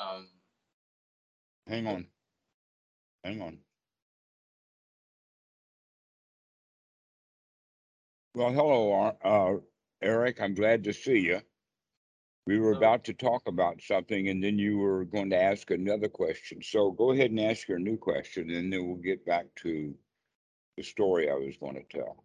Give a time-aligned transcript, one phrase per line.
[0.00, 0.28] Um,
[1.68, 2.06] Hang on.
[3.24, 3.58] Hang on.
[8.34, 9.60] Well, hello, uh,
[10.02, 10.40] Eric.
[10.40, 11.40] I'm glad to see you.
[12.46, 16.08] We were about to talk about something and then you were going to ask another
[16.08, 16.62] question.
[16.62, 19.94] So go ahead and ask your new question and then we'll get back to
[20.76, 22.24] the story I was going to tell.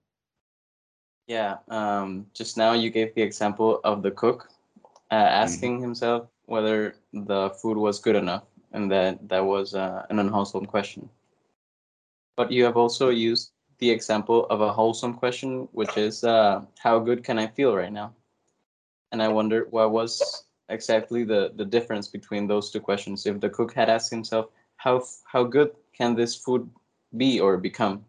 [1.28, 1.58] yeah.
[1.70, 4.50] Um, just now you gave the example of the cook
[5.12, 10.20] uh, asking himself whether the food was good enough, and that that was uh, an
[10.20, 11.10] unwholesome question.
[12.36, 17.00] But you have also used the example of a wholesome question, which is uh, how
[17.00, 18.14] good can I feel right now?
[19.12, 23.26] And I wonder what was exactly the the difference between those two questions.
[23.26, 26.70] If the cook had asked himself, how how good can this food
[27.18, 28.06] be or become?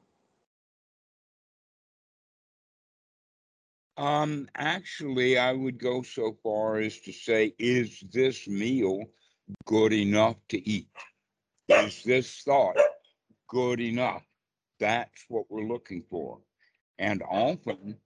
[3.96, 9.04] Um, actually, I would go so far as to say, is this meal
[9.64, 10.88] good enough to eat?
[11.68, 12.76] Is this thought
[13.48, 14.22] good enough?
[14.78, 16.40] That's what we're looking for.
[16.98, 17.96] And often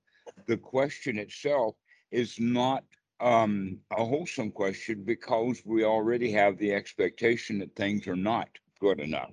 [0.47, 1.74] the question itself
[2.12, 2.84] is not
[3.20, 8.48] um, a wholesome question because we already have the expectation that things are not
[8.80, 9.32] good enough.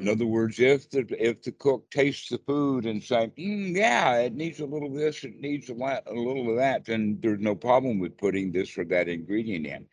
[0.00, 4.18] In other words, if the if the cook tastes the food and say, "Mm, "Yeah,
[4.20, 7.18] it needs a little of this, it needs a lot, a little of that," then
[7.20, 9.88] there's no problem with putting this or that ingredient in.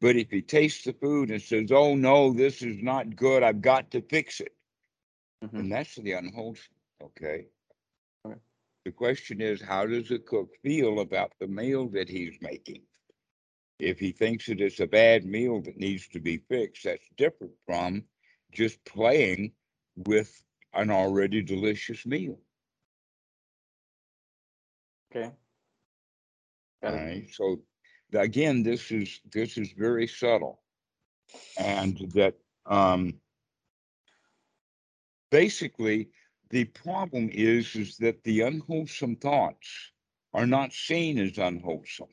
[0.00, 3.42] But if he tastes the food and says, "Oh no, this is not good.
[3.42, 4.54] I've got to fix it,"
[5.42, 5.60] Mhm.
[5.60, 6.74] and that's the unwholesome.
[7.02, 7.48] Okay.
[8.26, 8.40] Okay.
[8.84, 12.86] The question is, how does the cook feel about the meal that he's making?
[13.78, 17.54] If he thinks that it's a bad meal that needs to be fixed, that's different
[17.66, 18.09] from
[18.52, 19.52] just playing
[19.96, 20.42] with
[20.74, 22.38] an already delicious meal.
[25.10, 25.30] Okay.
[26.82, 27.28] All right.
[27.32, 27.60] So
[28.14, 30.62] again, this is this is very subtle.
[31.58, 32.34] And that
[32.66, 33.14] um
[35.30, 36.10] basically
[36.50, 39.92] the problem is is that the unwholesome thoughts
[40.32, 42.08] are not seen as unwholesome.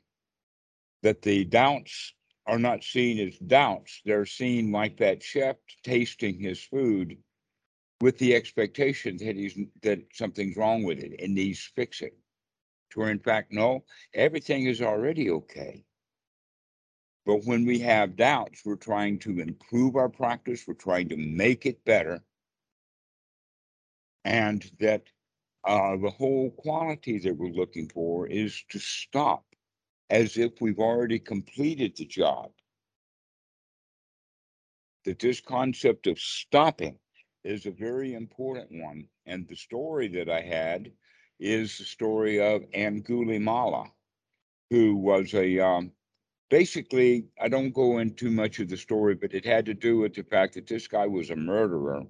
[1.04, 2.14] That the doubts
[2.48, 4.02] are not seen as doubts.
[4.06, 7.18] They're seen like that chef tasting his food
[8.00, 12.12] with the expectation that he's that something's wrong with it and needs fixing.
[12.92, 15.84] To where in fact, no, everything is already okay.
[17.26, 21.66] But when we have doubts, we're trying to improve our practice, we're trying to make
[21.66, 22.24] it better.
[24.24, 25.04] And that
[25.66, 29.44] uh, the whole quality that we're looking for is to stop
[30.10, 32.52] as if we've already completed the job.
[35.06, 36.98] That this concept of stopping
[37.44, 39.08] is a very important one.
[39.26, 40.92] And the story that I had
[41.40, 43.90] is the story of Angulimala,
[44.70, 45.92] who was a um,
[46.50, 50.14] basically, I don't go into much of the story, but it had to do with
[50.14, 52.04] the fact that this guy was a murderer,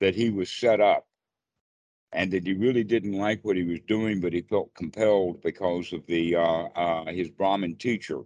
[0.00, 1.06] that he was set up,
[2.14, 5.92] and that he really didn't like what he was doing, but he felt compelled because
[5.92, 8.20] of the uh, uh, his Brahmin teacher.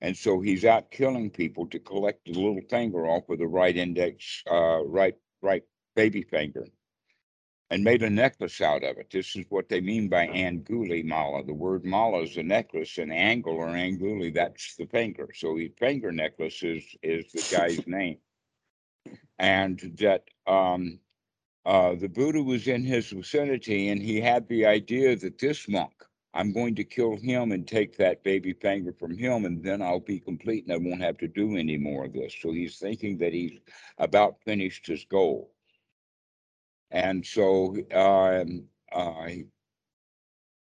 [0.00, 3.74] And so he's out killing people to collect the little finger off with the right
[3.74, 5.62] index, uh, right, right
[5.94, 6.66] baby finger,
[7.70, 9.08] and made a necklace out of it.
[9.10, 11.44] This is what they mean by anguli mala.
[11.44, 15.28] The word mala is a necklace, and angle or anguli, that's the finger.
[15.32, 18.18] So his finger necklace is is the guy's name.
[19.38, 20.98] And that um,
[21.66, 25.92] uh, the Buddha was in his vicinity, and he had the idea that this monk,
[26.32, 29.98] I'm going to kill him and take that baby finger from him, and then I'll
[29.98, 32.34] be complete and I won't have to do any more of this.
[32.40, 33.58] So he's thinking that he's
[33.98, 35.50] about finished his goal.
[36.92, 39.28] And so um, uh,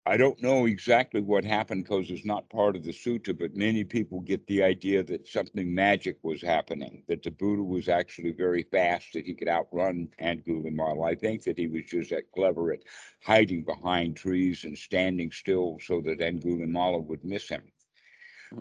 [0.06, 3.86] I don't know exactly what happened because it's not part of the sutta, but many
[3.86, 8.64] people get the idea that something magic was happening, that the Buddha was actually very
[8.64, 11.10] fast, that he could outrun Angulimala.
[11.10, 12.82] I think that he was just that clever at
[13.24, 17.64] hiding behind trees and standing still so that Angulimala would miss him.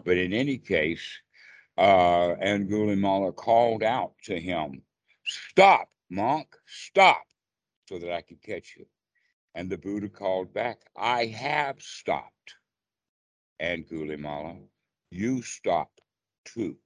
[0.05, 1.05] But in any case,
[1.77, 4.81] uh, Angulimala called out to him,
[5.25, 7.23] Stop, monk, stop,
[7.89, 8.85] so that I could catch you.
[9.55, 12.55] And the Buddha called back, I have stopped.
[13.61, 14.57] Angulimala,
[15.11, 15.91] you stop
[16.45, 16.77] too.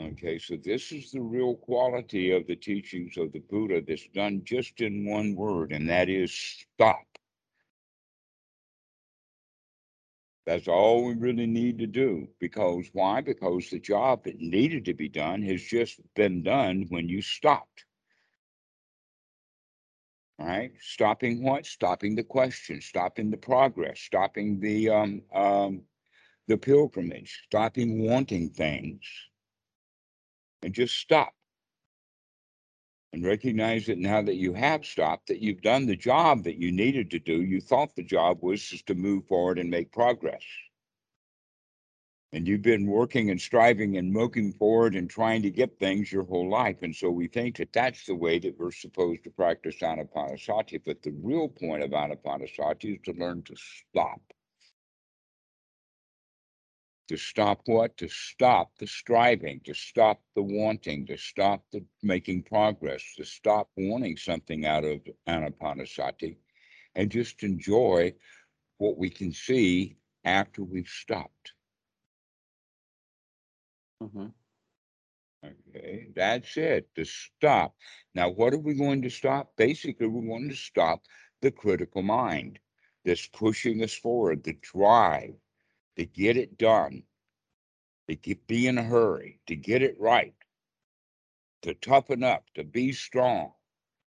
[0.00, 4.42] Okay, so this is the real quality of the teachings of the Buddha that's done
[4.44, 7.04] just in one word, and that is stop.
[10.46, 12.28] That's all we really need to do.
[12.38, 13.20] Because why?
[13.20, 17.84] Because the job that needed to be done has just been done when you stopped.
[20.38, 20.72] Right?
[20.80, 21.66] Stopping what?
[21.66, 25.82] Stopping the question, stopping the progress, stopping the um, um,
[26.46, 29.00] the pilgrimage, stopping wanting things,
[30.62, 31.34] and just stop.
[33.14, 36.70] And recognize that now that you have stopped, that you've done the job that you
[36.70, 37.42] needed to do.
[37.42, 40.42] You thought the job was just to move forward and make progress.
[42.32, 46.24] And you've been working and striving and moving forward and trying to get things your
[46.24, 46.76] whole life.
[46.82, 50.82] And so we think that that's the way that we're supposed to practice anapanasati.
[50.84, 54.20] But the real point of anapanasati is to learn to stop
[57.08, 57.96] to stop what?
[57.96, 63.70] To stop the striving, to stop the wanting, to stop the making progress, to stop
[63.76, 66.36] wanting something out of anapanasati
[66.94, 68.12] and just enjoy
[68.76, 71.52] what we can see after we've stopped.
[74.02, 74.26] Mm-hmm.
[75.44, 77.76] Okay, that's it, to stop.
[78.14, 79.52] Now, what are we going to stop?
[79.56, 81.02] Basically, we're going to stop
[81.42, 82.58] the critical mind
[83.04, 85.34] that's pushing us forward, the drive,
[85.96, 87.04] to get it done,
[88.08, 90.34] to get, be in a hurry, to get it right,
[91.62, 93.52] to toughen up, to be strong.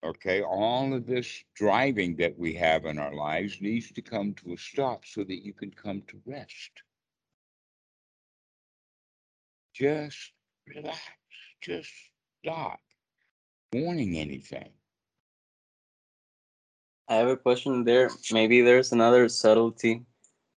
[0.02, 4.54] Okay, all of this driving that we have in our lives needs to come to
[4.54, 6.70] a stop so that you can come to rest.
[9.80, 10.32] Just
[10.68, 11.00] relax,
[11.62, 11.90] just
[12.44, 12.80] stop
[13.72, 14.68] wanting anything.
[17.08, 18.10] I have a question there.
[18.30, 20.02] Maybe there's another subtlety,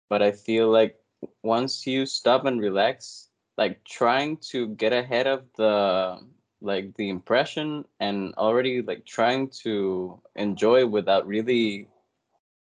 [0.09, 0.97] but I feel like
[1.41, 6.19] once you stop and relax, like trying to get ahead of the
[6.59, 11.87] like the impression and already like trying to enjoy without really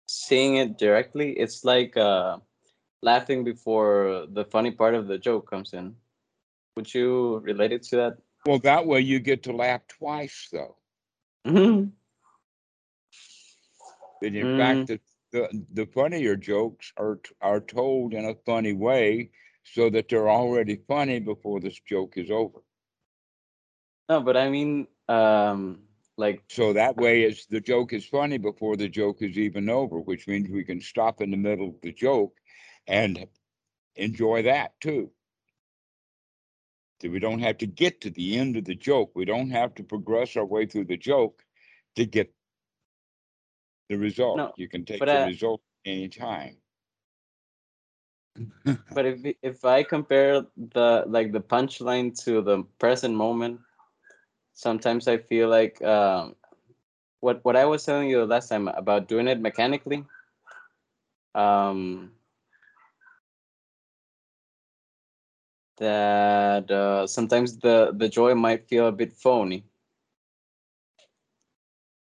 [0.08, 2.38] seeing it directly, it's like uh
[3.02, 5.98] laughing before the funny part of the joke comes in.
[6.76, 8.18] Would you relate it to that?
[8.46, 10.76] Well, that way you get to laugh twice, though.
[11.46, 11.90] Mm-hmm.
[14.22, 14.58] And in Mm.
[14.58, 15.00] fact, the,
[15.32, 19.32] the the funnier jokes are are told in a funny way,
[19.64, 22.60] so that they're already funny before this joke is over.
[24.10, 25.84] No, but I mean, um,
[26.18, 30.00] like, So that way, it's the joke is funny before the joke is even over,
[30.00, 32.38] which means we can stop in the middle of the joke
[32.88, 33.28] and
[33.96, 35.12] enjoy that too.
[37.02, 39.12] So we don't have to get to the end of the joke.
[39.16, 41.44] We don't have to progress our way through the joke
[41.96, 42.34] to get
[43.90, 44.38] the result.
[44.38, 46.58] No, you can take the result anytime.
[48.94, 53.60] but if if I compare the like the punchline to the present moment,
[54.54, 56.36] sometimes I feel like um,
[57.20, 60.06] what what I was telling you last time about doing it mechanically.
[61.34, 62.12] Um,
[65.78, 69.66] that uh, sometimes the the joy might feel a bit phony.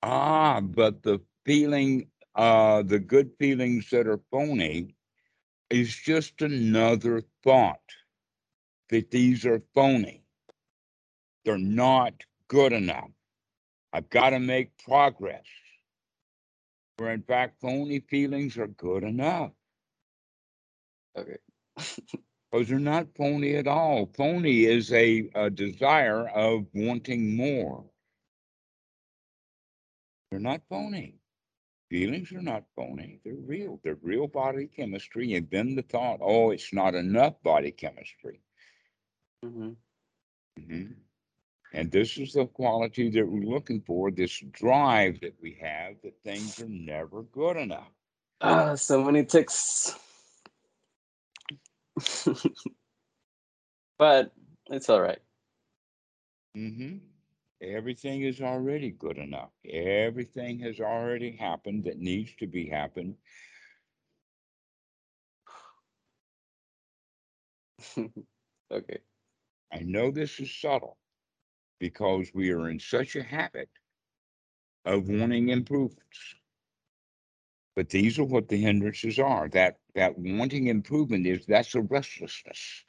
[0.03, 4.95] Ah, but the feeling, uh, the good feelings that are phony
[5.71, 7.81] is just another thought
[8.91, 10.23] that these are phony.
[11.45, 12.15] They're not
[12.49, 13.11] good enough.
[13.93, 15.45] I've got to make progress.
[16.99, 19.53] Where in fact, phony feelings are good enough.
[21.17, 21.39] Okay.
[22.51, 24.07] Because they're not phony at all.
[24.17, 27.85] Phony is a, a desire of wanting more.
[30.31, 31.15] They're not phony.
[31.91, 33.21] Feelings are not phony.
[33.25, 33.81] They're real.
[33.83, 35.35] They're real body chemistry.
[35.35, 38.41] And then the thought, oh, it's not enough body chemistry.
[39.43, 39.71] hmm
[40.59, 40.95] Mhm.
[41.73, 46.15] And this is the quality that we're looking for this drive that we have that
[46.25, 47.93] things are never good enough.
[48.41, 49.95] Ah, so many ticks.
[53.99, 54.33] but
[54.71, 55.21] it's all right.
[56.55, 56.99] hmm
[57.63, 59.51] Everything is already good enough.
[59.69, 63.17] Everything has already happened that needs to be happened.
[68.71, 68.99] okay.
[69.73, 70.99] I know this is subtle
[71.79, 73.71] because we are in such a habit
[74.85, 76.35] of wanting improvements.
[77.77, 79.49] But these are what the hindrances are.
[79.49, 82.85] That that wanting improvement is that's a restlessness.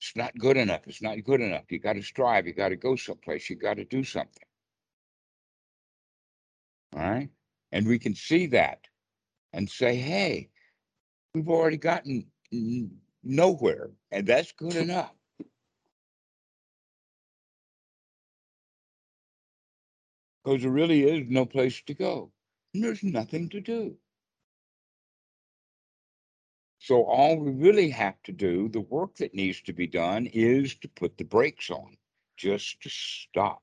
[0.00, 0.80] It's not good enough.
[0.86, 1.70] It's not good enough.
[1.70, 2.46] You got to strive.
[2.48, 3.48] You got to go someplace.
[3.48, 4.42] You got to do something.
[6.96, 7.30] All right.
[7.70, 8.80] And we can see that
[9.52, 10.50] and say, hey,
[11.34, 12.26] we've already gotten
[13.22, 15.14] nowhere, and that's good enough.
[20.44, 22.32] Because there really is no place to go.
[22.74, 23.96] And there's nothing to do.
[26.84, 30.74] So all we really have to do, the work that needs to be done, is
[30.80, 31.96] to put the brakes on,
[32.36, 33.62] just to stop.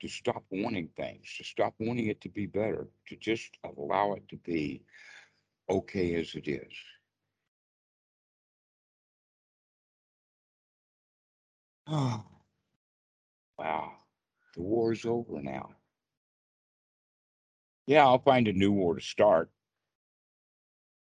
[0.00, 4.28] to stop wanting things, to stop wanting it to be better, to just allow it
[4.28, 4.80] to be
[5.68, 6.72] okay as it is.
[13.58, 13.97] Wow.
[14.58, 15.70] The war is over now.
[17.86, 19.50] Yeah, I'll find a new war to start.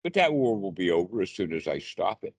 [0.02, 2.34] But that war will be over as soon as I stop it.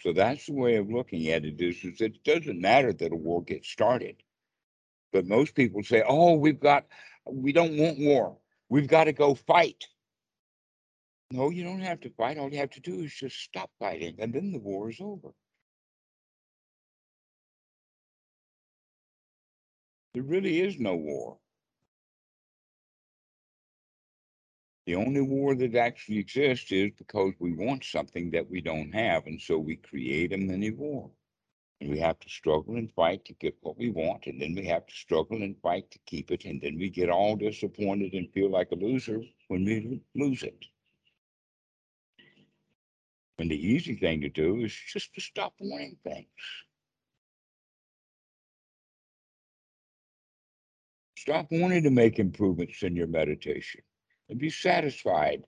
[0.00, 3.16] So that's the way of looking at it is, is it doesn't matter that a
[3.16, 4.22] war gets started.
[5.12, 6.86] But most people say, oh, we've got,
[7.26, 8.38] we don't want war.
[8.70, 9.84] We've got to go fight.
[11.30, 12.38] No, you don't have to fight.
[12.38, 15.34] All you have to do is just stop fighting, and then the war is over.
[20.16, 21.36] There really is no war.
[24.86, 29.26] The only war that actually exists is because we want something that we don't have,
[29.26, 31.10] and so we create a mini war.
[31.82, 34.64] And we have to struggle and fight to get what we want, and then we
[34.64, 38.32] have to struggle and fight to keep it, and then we get all disappointed and
[38.32, 40.64] feel like a loser when we lose it.
[43.36, 46.30] And the easy thing to do is just to stop wanting things.
[51.26, 53.80] Stop wanting to make improvements in your meditation
[54.28, 55.42] and be satisfied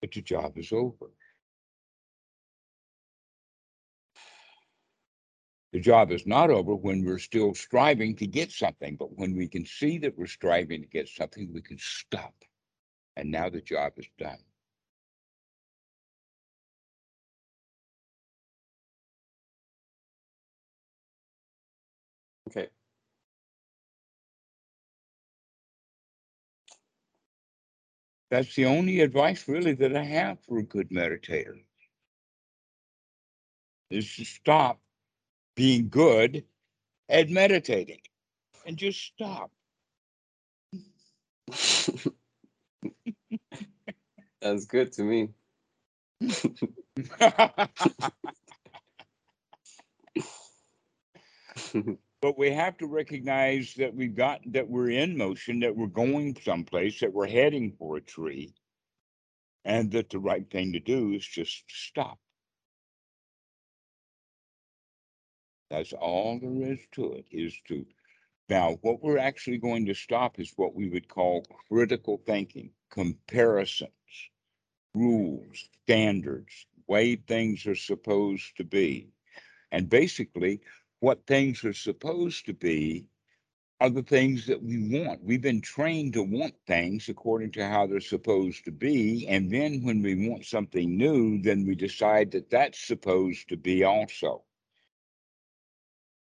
[0.00, 1.10] that the job is over.
[5.72, 9.48] The job is not over when we're still striving to get something, but when we
[9.48, 12.32] can see that we're striving to get something, we can stop.
[13.16, 14.38] And now the job is done.
[28.36, 31.58] That's the only advice really that I have for a good meditator.
[33.88, 34.78] Is to stop
[35.54, 36.44] being good
[37.08, 38.00] at meditating
[38.66, 39.50] and just stop.
[44.42, 45.30] That's good to me.
[52.26, 56.36] but we have to recognize that we've got that we're in motion, that we're going
[56.44, 58.52] someplace, that we're heading for a tree,
[59.64, 62.18] and that the right thing to do is just stop.
[65.70, 67.86] That's all there is to it, is to
[68.48, 73.92] now what we're actually going to stop is what we would call critical thinking, comparisons,
[74.96, 79.10] rules, standards, way things are supposed to be.
[79.70, 80.60] And basically,
[81.06, 83.06] what things are supposed to be
[83.80, 85.22] are the things that we want.
[85.22, 89.26] We've been trained to want things according to how they're supposed to be.
[89.28, 93.84] And then when we want something new, then we decide that that's supposed to be
[93.84, 94.44] also.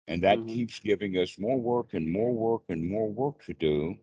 [0.08, 0.48] And that Mhm.
[0.48, 4.00] keeps giving us more work and more work and more work to do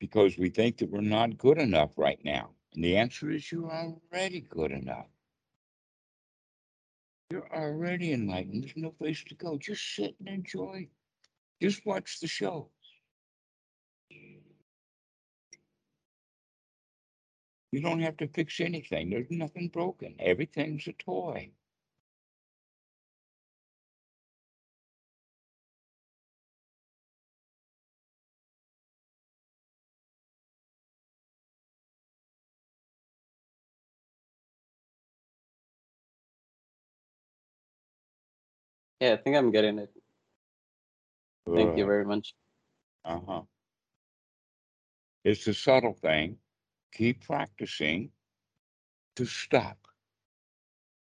[0.00, 2.54] because we think that we're not good enough right now.
[2.74, 5.17] And the answer is you're already good enough.
[7.30, 8.64] You're already enlightened.
[8.64, 9.58] There's no place to go.
[9.58, 10.88] Just sit and enjoy.
[11.60, 12.70] Just watch the show.
[17.70, 19.10] You don't have to fix anything.
[19.10, 20.14] There's nothing broken.
[20.18, 21.50] Everything's a toy.
[39.00, 39.90] Yeah, I think I'm getting it.
[41.54, 42.34] Thank you very much.
[43.04, 43.42] Uh huh.
[45.24, 46.38] It's a subtle thing.
[46.94, 48.10] Keep practicing
[49.16, 49.78] to stop.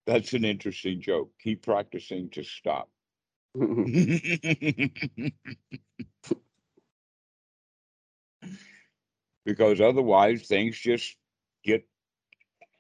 [0.06, 1.32] That's an interesting joke.
[1.42, 2.90] Keep practicing to stop.
[9.46, 11.16] because otherwise things just
[11.64, 11.88] get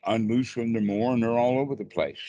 [0.05, 2.19] unloosed from the more and they're all over the place.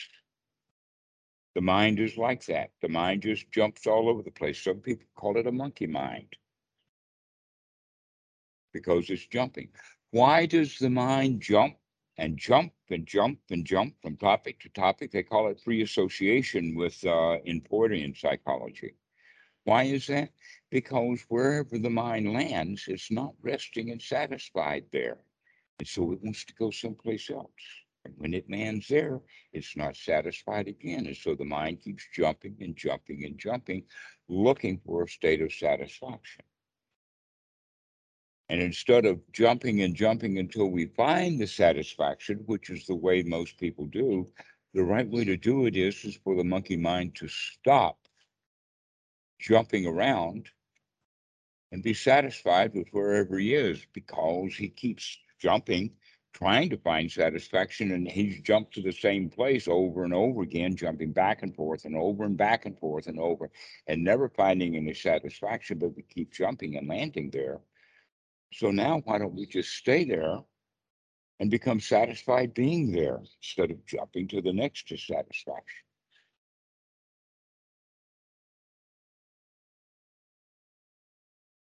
[1.57, 2.69] The mind is like that.
[2.83, 4.61] The mind just jumps all over the place.
[4.61, 6.37] Some people call it a monkey mind
[8.71, 9.69] because it's jumping.
[10.11, 11.77] Why does the mind jump
[12.19, 15.11] and jump and jump and jump from topic to topic?
[15.11, 18.93] They call it free association with uh, in Freudian psychology.
[19.63, 20.29] Why is that?
[20.69, 25.17] Because wherever the mind lands, it's not resting and satisfied there.
[25.79, 27.86] And so it wants to go someplace else.
[28.07, 29.19] And when it lands there,
[29.51, 31.07] it's not satisfied again.
[31.07, 33.83] And so the mind keeps jumping and jumping and jumping,
[34.29, 36.45] looking for a state of satisfaction.
[38.47, 43.23] And instead of jumping and jumping until we find the satisfaction, which is the way
[43.23, 44.25] most people do,
[44.73, 47.97] the right way to do it is is for the monkey mind to stop
[49.37, 50.49] jumping around
[51.73, 55.91] and be satisfied with wherever he is because he keeps jumping
[56.37, 60.75] trying to find satisfaction and he's jumped to the same place over and over again
[60.75, 63.49] jumping back and forth and over and back and forth and over
[63.87, 67.59] and never finding any satisfaction but we keep jumping and landing there.
[68.53, 70.37] So now why don't we just stay there
[71.39, 75.86] and become satisfied being there instead of jumping to the next dissatisfaction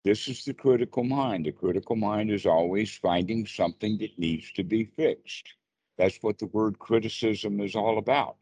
[0.07, 1.47] This is the critical mind.
[1.47, 5.55] The critical mind is always finding something that needs to be fixed.
[5.99, 8.37] That's what the word criticism is all about.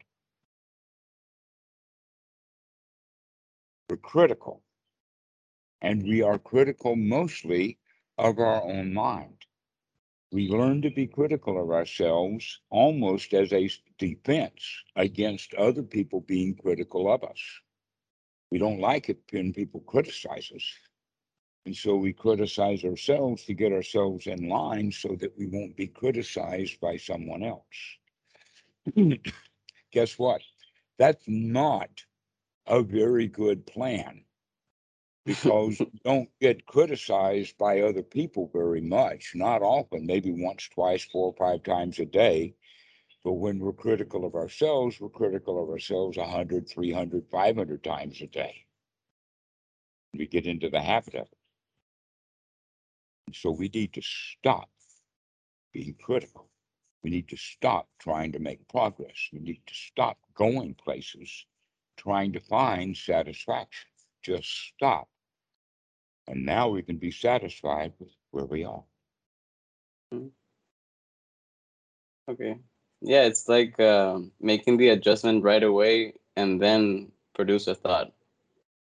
[3.89, 4.61] We're critical.
[5.81, 7.79] And we are critical mostly
[8.19, 9.47] of our own mind.
[10.31, 16.53] We learn to be critical of ourselves almost as a defense against other people being
[16.53, 17.41] critical of us.
[18.51, 20.71] We don't like it when people criticize us.
[21.65, 25.87] And so we criticize ourselves to get ourselves in line so that we won't be
[25.87, 27.65] criticized by someone else.
[29.91, 30.41] Guess what?
[30.99, 31.89] That's not
[32.67, 34.25] a very good plan
[35.25, 41.03] because you don't get criticized by other people very much, not often, maybe once, twice,
[41.03, 42.53] four or five times a day.
[43.23, 48.27] But when we're critical of ourselves, we're critical of ourselves 100, 300, 500 times a
[48.27, 48.65] day.
[50.13, 51.34] We get into the habit of it.
[53.33, 54.69] So we need to stop
[55.73, 56.49] being critical.
[57.03, 59.29] We need to stop trying to make progress.
[59.31, 61.45] We need to stop going places
[61.97, 63.89] trying to find satisfaction.
[64.23, 65.07] Just stop.
[66.27, 68.83] And now we can be satisfied with where we are.
[70.11, 70.27] Hmm.
[72.29, 72.57] Okay.
[73.01, 78.13] Yeah, it's like uh, making the adjustment right away and then produce a thought.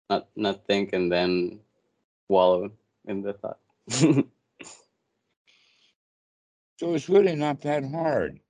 [0.09, 1.59] Not not think and then
[2.29, 2.71] wallow
[3.07, 3.59] in the thought.
[3.89, 4.25] so
[6.81, 8.41] it's really not that hard,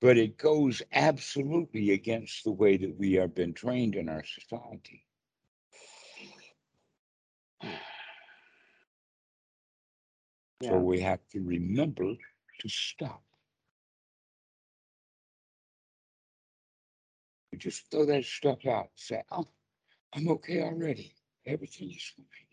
[0.00, 5.04] but it goes absolutely against the way that we have been trained in our society.
[10.60, 10.70] Yeah.
[10.70, 12.14] So we have to remember
[12.60, 13.22] to stop.
[17.52, 19.46] We just throw that stuff out and say, oh,
[20.12, 21.14] I'm okay already.
[21.46, 22.47] Everything is fine.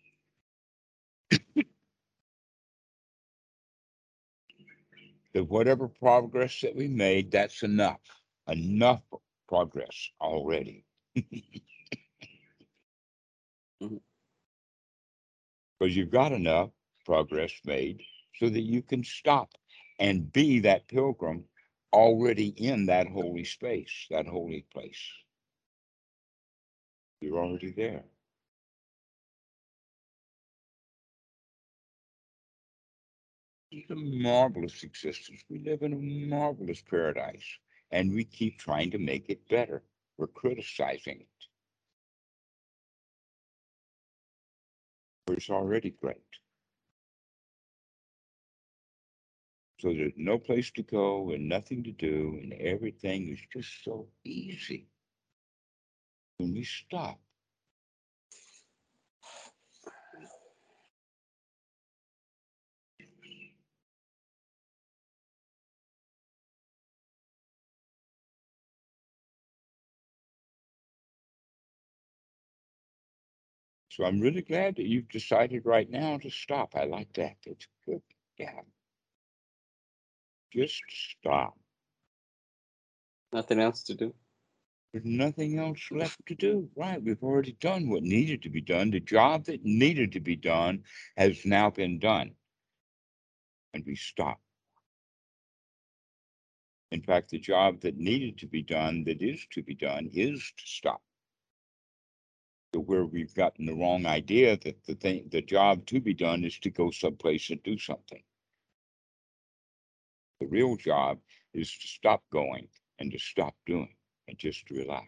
[5.36, 8.00] That whatever progress that we made, that's enough.
[8.48, 9.02] Enough
[9.50, 10.86] progress already.
[11.18, 11.58] mm-hmm.
[15.78, 16.70] Because you've got enough
[17.06, 18.02] progress made
[18.40, 19.52] so that you can stop
[20.00, 21.44] and be that pilgrim
[21.92, 25.04] already in that holy space, that holy place.
[27.20, 28.06] You're already there.
[33.78, 35.42] It's a marvelous existence.
[35.50, 37.44] We live in a marvelous paradise,
[37.92, 39.84] and we keep trying to make it better.
[40.18, 41.28] We're criticizing it.
[45.28, 46.16] It's already great.
[49.82, 54.08] So there's no place to go and nothing to do, and everything is just so
[54.24, 54.88] easy.
[56.38, 57.20] When we stop
[73.96, 76.76] So I'm really glad that you've decided right now to stop.
[76.76, 77.38] I like that.
[77.46, 78.02] It's good.
[78.38, 78.60] Yeah.
[80.52, 81.58] Just stop.
[83.32, 84.14] Nothing else to do.
[84.92, 86.68] There's nothing else left to do.
[86.76, 87.02] Right.
[87.02, 88.92] We've already done what needed to be done.
[88.92, 90.84] The job that needed to be done
[91.16, 92.32] has now been done.
[93.74, 94.42] And we stop.
[96.92, 100.40] In fact, the job that needed to be done, that is to be done, is
[100.40, 101.02] to stop
[102.80, 106.60] where we've gotten the wrong idea that the thing, the job to be done is
[106.60, 108.24] to go someplace and do something.
[110.40, 111.20] The real job
[111.54, 112.68] is to stop going
[113.00, 113.96] and to stop doing
[114.28, 115.08] and just relax.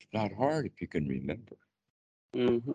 [0.00, 1.56] It's not hard if you can remember.
[2.34, 2.72] Mm-hmm.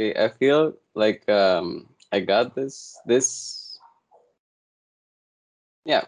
[0.00, 2.96] I feel like um, I got this.
[3.06, 3.76] This.
[5.84, 6.04] Yeah.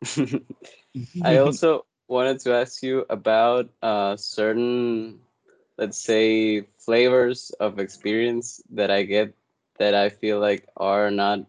[1.22, 5.20] I also wanted to ask you about a certain
[5.76, 9.34] let's say flavors of experience that I get
[9.78, 11.44] that I feel like are not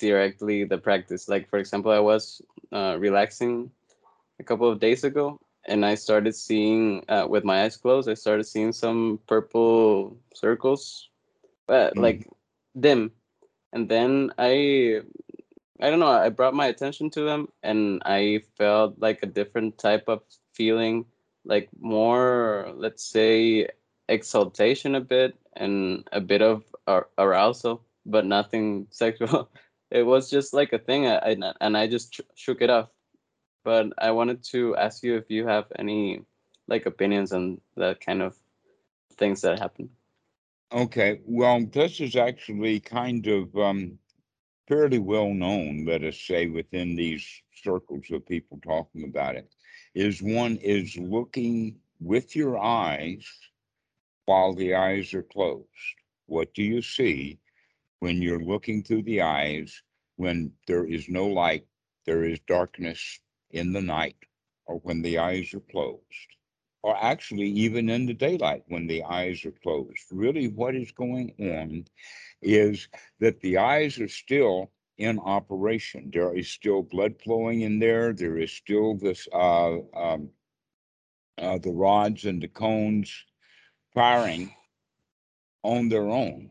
[0.00, 1.28] directly the practice.
[1.28, 3.70] Like for example, I was uh, relaxing
[4.40, 8.08] a couple of days ago, and I started seeing uh, with my eyes closed.
[8.10, 11.08] I started seeing some purple circles,
[11.68, 12.02] but mm.
[12.02, 12.26] like
[12.80, 13.12] dim,
[13.72, 15.02] and then I,
[15.80, 16.08] I don't know.
[16.08, 20.22] I brought my attention to them, and I felt like a different type of
[20.54, 21.04] feeling,
[21.44, 23.68] like more, let's say,
[24.08, 26.64] exaltation a bit, and a bit of
[27.18, 29.48] arousal, but nothing sexual.
[29.90, 32.88] it was just like a thing, I, I and I just shook it off.
[33.64, 36.24] But I wanted to ask you if you have any
[36.68, 38.34] like opinions on that kind of
[39.18, 39.90] things that happen.
[40.70, 43.98] Okay, well, this is actually kind of um,
[44.66, 49.50] fairly well known, let us say, within these circles of people talking about it.
[49.94, 53.26] Is one is looking with your eyes
[54.26, 55.66] while the eyes are closed.
[56.26, 57.38] What do you see
[58.00, 59.82] when you're looking through the eyes
[60.16, 61.66] when there is no light,
[62.04, 64.16] there is darkness in the night,
[64.66, 66.02] or when the eyes are closed,
[66.88, 70.04] or actually even in the daylight when the eyes are closed?
[70.10, 71.84] Really, what is going on
[72.40, 72.88] is
[73.20, 76.10] that the eyes are still in operation.
[76.10, 78.14] There is still blood flowing in there.
[78.14, 80.30] There is still this uh, um,
[81.36, 83.12] uh, the rods and the cones
[83.92, 84.50] firing
[85.62, 86.50] on their own.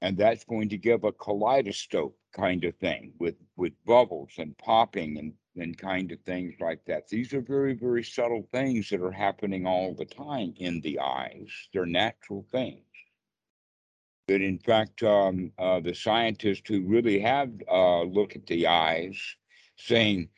[0.00, 5.18] And that's going to give a kaleidoscope kind of thing with, with bubbles and popping
[5.18, 7.08] and, and kind of things like that.
[7.08, 11.48] These are very, very subtle things that are happening all the time in the eyes.
[11.72, 12.84] They're natural things.
[14.28, 19.18] But in fact, um, uh, the scientists who really have uh, looked at the eyes
[19.76, 20.28] saying,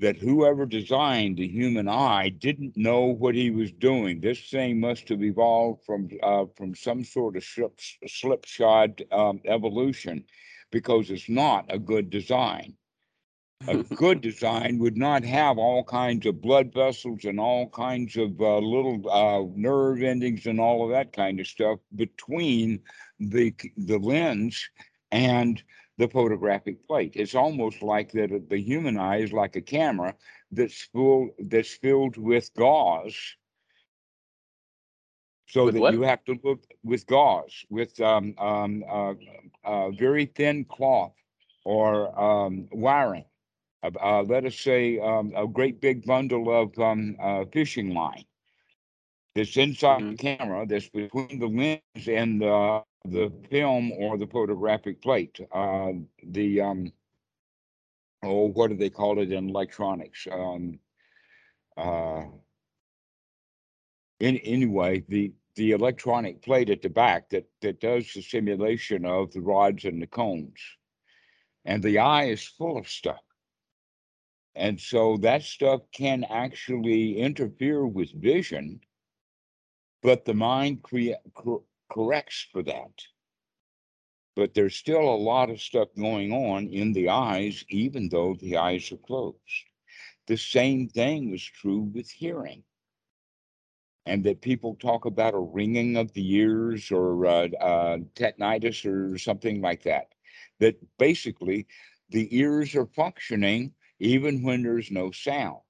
[0.00, 4.18] that whoever designed the human eye didn't know what he was doing.
[4.18, 10.24] This thing must have evolved from uh, from some sort of slip, slipshod um, evolution,
[10.72, 12.74] because it's not a good design.
[13.68, 18.40] A good design would not have all kinds of blood vessels and all kinds of
[18.40, 22.80] uh, little uh, nerve endings and all of that kind of stuff between
[23.18, 24.70] the the lens
[25.10, 25.62] and
[25.98, 27.12] the photographic plate.
[27.14, 30.14] It's almost like that the human eye is like a camera
[30.50, 33.36] that's full that's filled with gauze.
[35.46, 35.92] So with that what?
[35.92, 39.14] you have to look with gauze, with um, um, uh,
[39.64, 41.12] uh, very thin cloth
[41.64, 43.24] or um, wiring.
[43.82, 48.24] Uh, let us say um, a great big bundle of um, uh, fishing line
[49.34, 50.10] that's inside mm-hmm.
[50.10, 55.40] the camera, that's between the lens and the the film or the photographic plate.
[55.52, 56.92] Uh, the um,
[58.22, 60.26] oh, what do they call it in electronics?
[60.30, 60.78] Um,
[61.76, 62.24] uh,
[64.18, 69.32] in, anyway, the the electronic plate at the back that that does the simulation of
[69.32, 70.60] the rods and the cones,
[71.64, 73.22] and the eye is full of stuff.
[74.54, 78.80] And so that stuff can actually interfere with vision,
[80.02, 81.16] but the mind crea-
[81.90, 83.04] corrects for that.
[84.34, 88.56] But there's still a lot of stuff going on in the eyes, even though the
[88.56, 89.38] eyes are closed.
[90.26, 92.64] The same thing is true with hearing.
[94.06, 99.18] And that people talk about a ringing of the ears or uh, uh, tinnitus or
[99.18, 100.14] something like that.
[100.58, 101.66] That basically
[102.08, 105.60] the ears are functioning even when there's no sound.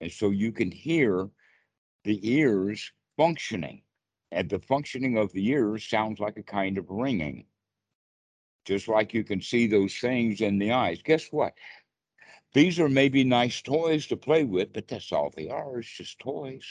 [0.00, 1.30] And so you can hear
[2.02, 3.82] the ears functioning
[4.32, 7.46] and the functioning of the ears sounds like a kind of ringing.
[8.64, 11.00] Just like you can see those things in the eyes.
[11.02, 11.54] Guess what?
[12.52, 15.78] These are maybe nice toys to play with, but that's all they are.
[15.78, 16.66] It's just toys.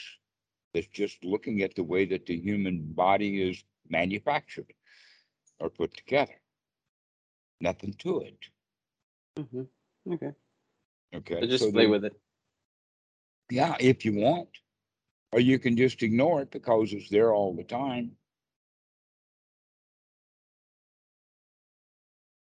[0.74, 4.74] It's just looking at the way that the human body is manufactured
[5.60, 6.42] or put together.
[7.62, 8.38] Nothing to it.
[9.40, 10.14] Mm-hmm.
[10.14, 10.32] Okay.
[11.16, 11.42] Okay.
[11.42, 12.14] So just so play then, with it.
[13.50, 14.50] Yeah, if you want
[15.34, 18.12] or you can just ignore it because it's there all the time.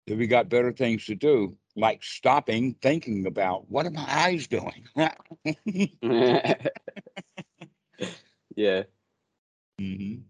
[0.07, 4.47] If we got better things to do, like stopping, thinking about what are my eyes
[4.47, 4.87] doing?
[8.55, 8.83] yeah.
[9.81, 10.21] Mm-hmm.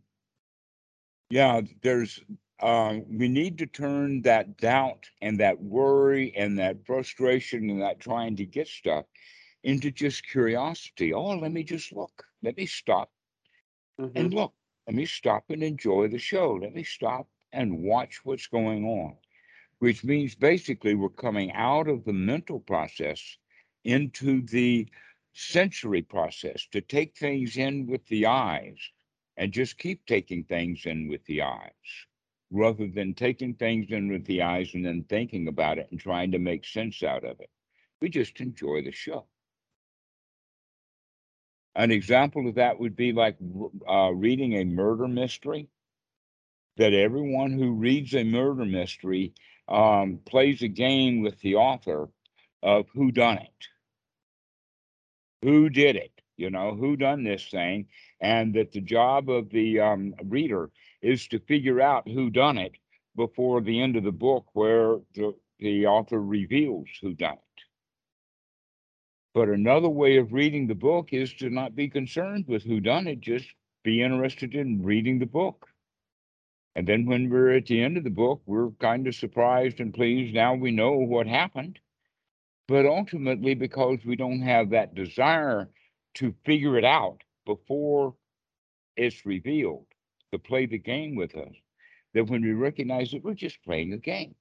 [1.30, 2.20] Yeah, there's
[2.60, 8.00] uh, we need to turn that doubt and that worry and that frustration and that
[8.00, 9.06] trying to get stuff
[9.64, 11.14] into just curiosity.
[11.14, 12.24] Oh, let me just look.
[12.42, 13.12] Let me stop
[14.00, 14.18] mm-hmm.
[14.18, 14.54] and look.
[14.88, 16.54] Let me stop and enjoy the show.
[16.54, 19.16] Let me stop and watch what's going on,
[19.80, 23.38] which means basically we're coming out of the mental process
[23.84, 24.88] into the
[25.34, 28.80] sensory process to take things in with the eyes
[29.36, 32.08] and just keep taking things in with the eyes
[32.52, 36.32] rather than taking things in with the eyes and then thinking about it and trying
[36.32, 37.50] to make sense out of it.
[38.02, 39.26] We just enjoy the show.
[41.76, 43.38] An example of that would be like
[43.88, 45.68] uh, reading a murder mystery.
[46.78, 49.34] That everyone who reads a murder mystery
[49.68, 52.10] um, plays a game with the author
[52.62, 53.68] of who done it,
[55.42, 57.88] who did it, you know, who done this thing,
[58.22, 60.70] and that the job of the um, reader
[61.02, 62.74] is to figure out who done it
[63.16, 67.64] before the end of the book, where the, the author reveals who done it.
[69.34, 73.08] But another way of reading the book is to not be concerned with who done
[73.08, 73.48] it, just
[73.84, 75.68] be interested in reading the book.
[76.76, 79.94] And then when we're at the end of the book, we're kind of surprised and
[79.94, 80.36] pleased.
[80.36, 81.80] Now we know what happened.
[82.68, 85.70] But ultimately, because we don't have that desire
[86.16, 88.16] to figure it out before
[88.96, 89.86] it's revealed,
[90.32, 91.54] to play the game with us,
[92.14, 94.36] that when we recognize that we're just playing a game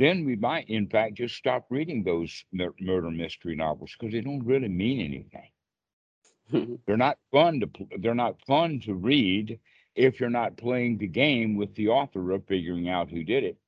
[0.00, 4.46] then we might, in fact, just stop reading those murder mystery novels because they don't
[4.46, 6.78] really mean anything.
[6.86, 9.60] they're not fun to they're not fun to read
[9.94, 13.58] if you're not playing the game with the author of figuring out who did it.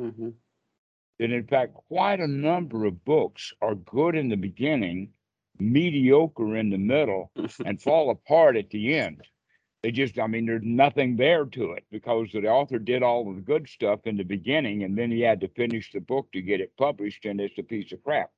[0.00, 0.30] Mm-hmm.
[1.20, 5.10] And in fact, quite a number of books are good in the beginning,
[5.60, 7.30] mediocre in the middle,
[7.64, 9.22] and fall apart at the end.
[9.82, 13.36] They just, I mean, there's nothing there to it because the author did all of
[13.36, 16.42] the good stuff in the beginning and then he had to finish the book to
[16.42, 18.30] get it published and it's a piece of crap.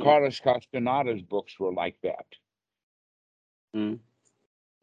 [0.00, 0.04] Mm.
[0.04, 2.26] Carlos Castaneda's books were like that.
[3.76, 3.98] Mm.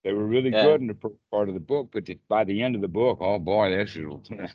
[0.03, 0.63] They were really yeah.
[0.63, 3.17] good in the first part of the book, but by the end of the book,
[3.19, 4.05] oh boy, this is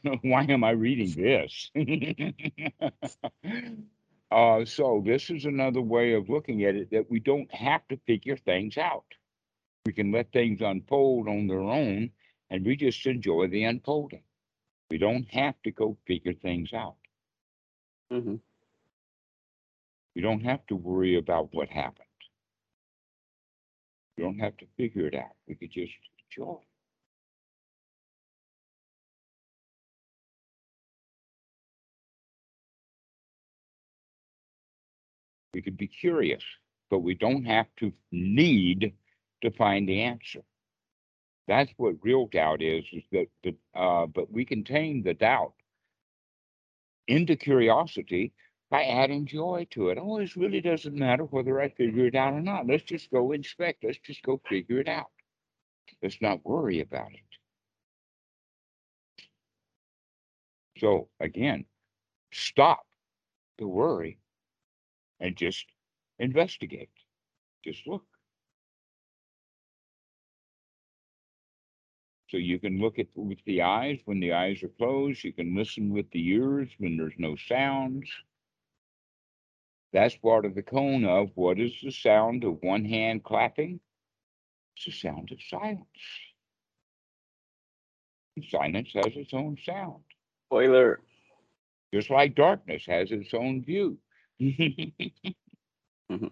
[0.22, 1.70] why am I reading this?
[4.34, 7.96] uh, so this is another way of looking at it that we don't have to
[8.06, 9.04] figure things out
[9.84, 12.10] we can let things unfold on their own
[12.50, 14.22] and we just enjoy the unfolding.
[14.90, 16.96] We don't have to go figure things out.
[18.12, 18.36] Mm-hmm.
[20.14, 22.06] We don't have to worry about what happened.
[24.16, 25.34] We don't have to figure it out.
[25.48, 25.92] We could just
[26.30, 26.58] enjoy.
[35.54, 36.42] We could be curious,
[36.90, 38.92] but we don't have to need
[39.42, 40.42] to find the answer.
[41.46, 45.54] That's what real doubt is, is that, the, uh, but we contain the doubt
[47.06, 48.32] into curiosity
[48.70, 49.98] by adding joy to it.
[50.00, 52.66] Oh, it really doesn't matter whether I figure it out or not.
[52.66, 53.84] Let's just go inspect.
[53.84, 55.10] Let's just go figure it out.
[56.02, 57.20] Let's not worry about it.
[60.78, 61.66] So again,
[62.32, 62.84] stop
[63.58, 64.18] the worry
[65.24, 65.64] and just
[66.18, 66.90] investigate.
[67.64, 68.04] Just look.
[72.28, 75.24] So you can look at with the eyes when the eyes are closed.
[75.24, 78.10] You can listen with the ears when there's no sounds.
[79.94, 83.80] That's part of the koan of what is the sound of one hand clapping?
[84.76, 85.86] It's the sound of silence.
[88.50, 90.02] silence has its own sound.
[90.48, 91.00] Spoiler.
[91.94, 93.96] Just like darkness has its own view.
[94.42, 96.26] mm-hmm.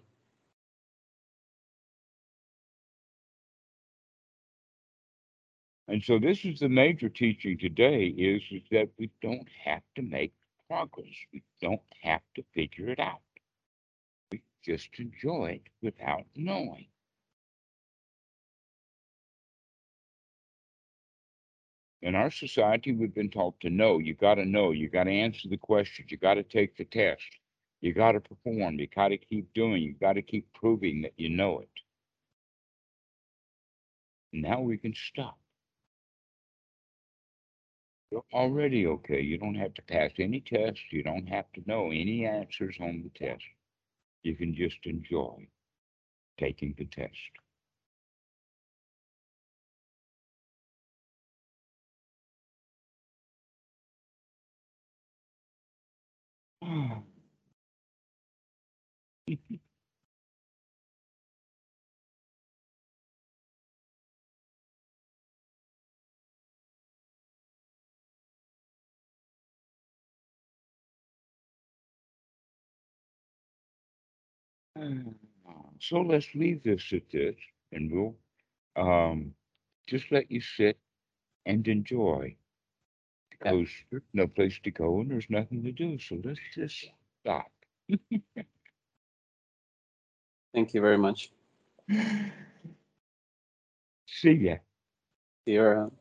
[5.87, 10.01] And so this is the major teaching today is, is that we don't have to
[10.01, 10.33] make
[10.67, 11.13] progress.
[11.31, 13.21] We don't have to figure it out.
[14.31, 16.87] We just enjoy it without knowing.
[22.01, 23.99] In our society, we've been taught to know.
[23.99, 24.71] You got to know.
[24.71, 26.11] You got to answer the questions.
[26.11, 27.23] You got to take the test.
[27.83, 28.79] You got to perform.
[28.79, 29.83] You got to keep doing.
[29.83, 31.69] You got to keep proving that you know it.
[34.31, 35.37] Now we can stop.
[38.09, 39.19] You're already okay.
[39.19, 40.79] You don't have to pass any tests.
[40.91, 43.43] You don't have to know any answers on the test.
[44.23, 45.47] You can just enjoy
[46.39, 47.13] taking the test.
[75.79, 77.35] So let's leave this at this,
[77.71, 78.15] and we'll
[78.75, 79.35] um,
[79.87, 80.79] just let you sit
[81.45, 82.35] and enjoy
[83.31, 85.99] because there's no place to go and there's nothing to do.
[85.99, 86.85] So let's just
[87.21, 87.51] stop.
[90.53, 91.31] Thank you very much.
[94.07, 94.57] See ya.
[95.45, 95.91] See you around.